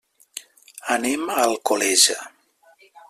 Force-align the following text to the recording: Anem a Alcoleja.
Anem 0.95 1.27
a 1.33 1.35
Alcoleja. 1.43 2.17